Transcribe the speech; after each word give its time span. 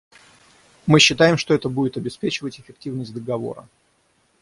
Мы 0.87 0.99
считаем, 0.99 1.37
что 1.37 1.53
это 1.53 1.69
будет 1.69 1.95
обеспечивать 1.95 2.59
эффективность 2.59 3.13
Договора. 3.13 3.69